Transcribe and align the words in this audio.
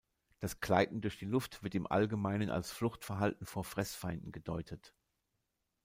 Das 0.39 0.59
Gleiten 0.61 0.99
durch 1.01 1.19
die 1.19 1.25
Luft 1.25 1.61
wird 1.61 1.75
im 1.75 1.85
Allgemeinen 1.85 2.49
als 2.49 2.71
Fluchtverhalten 2.71 3.45
vor 3.45 3.63
Fressfeinden 3.63 4.31
gedeutet. 4.31 4.95